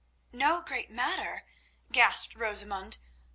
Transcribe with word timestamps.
"No 0.31 0.61
great 0.61 0.89
matter!" 0.89 1.43
gasped 1.91 2.33
Rosamund. 2.33 2.97